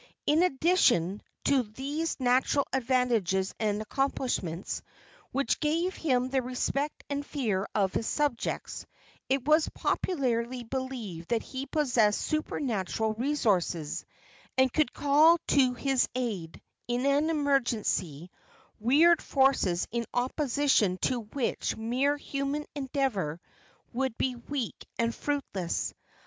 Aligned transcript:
In 0.25 0.41
addition 0.41 1.21
to 1.45 1.61
these 1.61 2.19
natural 2.19 2.65
advantages 2.73 3.53
and 3.59 3.83
accomplishments, 3.83 4.81
which 5.31 5.59
gave 5.59 5.93
him 5.95 6.29
the 6.29 6.41
respect 6.41 7.03
and 7.07 7.23
fear 7.23 7.67
of 7.75 7.93
his 7.93 8.07
subjects, 8.07 8.87
it 9.29 9.45
was 9.47 9.69
popularly 9.69 10.63
believed 10.63 11.29
that 11.29 11.43
he 11.43 11.67
possessed 11.67 12.19
supernatural 12.19 13.13
resources, 13.13 14.03
and 14.57 14.73
could 14.73 14.91
call 14.91 15.37
to 15.49 15.75
his 15.75 16.09
aid, 16.15 16.59
in 16.87 17.05
an 17.05 17.29
emergency, 17.29 18.31
weird 18.79 19.21
forces 19.21 19.87
in 19.91 20.07
opposition 20.15 20.97
to 21.03 21.19
which 21.21 21.77
mere 21.77 22.17
human 22.17 22.65
endeavor 22.73 23.39
would 23.93 24.17
be 24.17 24.35
weak 24.35 24.83
and 24.97 25.13
fruitless. 25.13 25.93